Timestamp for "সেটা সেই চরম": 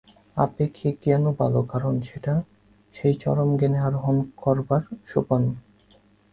2.01-3.49